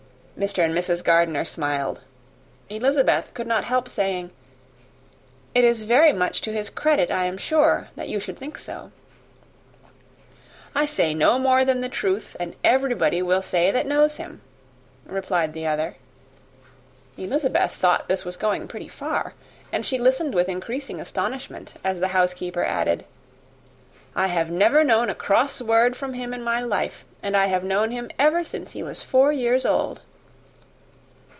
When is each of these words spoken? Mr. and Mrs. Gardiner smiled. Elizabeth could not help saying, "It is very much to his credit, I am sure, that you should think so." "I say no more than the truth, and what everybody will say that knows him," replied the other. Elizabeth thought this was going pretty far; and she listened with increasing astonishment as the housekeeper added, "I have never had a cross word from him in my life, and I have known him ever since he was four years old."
Mr. 0.39 0.65
and 0.65 0.73
Mrs. 0.73 1.03
Gardiner 1.03 1.45
smiled. 1.45 2.01
Elizabeth 2.67 3.31
could 3.35 3.45
not 3.45 3.65
help 3.65 3.87
saying, 3.87 4.31
"It 5.53 5.63
is 5.63 5.83
very 5.83 6.11
much 6.11 6.41
to 6.41 6.51
his 6.51 6.71
credit, 6.71 7.11
I 7.11 7.25
am 7.25 7.37
sure, 7.37 7.89
that 7.95 8.09
you 8.09 8.19
should 8.19 8.39
think 8.39 8.57
so." 8.57 8.91
"I 10.73 10.87
say 10.87 11.13
no 11.13 11.37
more 11.37 11.63
than 11.63 11.81
the 11.81 11.89
truth, 11.89 12.35
and 12.39 12.51
what 12.53 12.57
everybody 12.63 13.21
will 13.21 13.43
say 13.43 13.69
that 13.69 13.85
knows 13.85 14.15
him," 14.17 14.41
replied 15.05 15.53
the 15.53 15.67
other. 15.67 15.97
Elizabeth 17.17 17.73
thought 17.73 18.07
this 18.07 18.25
was 18.25 18.35
going 18.35 18.67
pretty 18.67 18.87
far; 18.87 19.35
and 19.71 19.85
she 19.85 19.99
listened 19.99 20.33
with 20.33 20.49
increasing 20.49 20.99
astonishment 20.99 21.75
as 21.83 21.99
the 21.99 22.07
housekeeper 22.17 22.63
added, 22.63 23.05
"I 24.15 24.25
have 24.27 24.49
never 24.49 24.83
had 24.83 25.07
a 25.09 25.13
cross 25.13 25.61
word 25.61 25.95
from 25.95 26.13
him 26.15 26.33
in 26.33 26.41
my 26.41 26.61
life, 26.61 27.05
and 27.21 27.37
I 27.37 27.45
have 27.45 27.63
known 27.63 27.91
him 27.91 28.09
ever 28.17 28.43
since 28.43 28.71
he 28.71 28.81
was 28.81 29.03
four 29.03 29.31
years 29.31 29.67
old." 29.67 30.01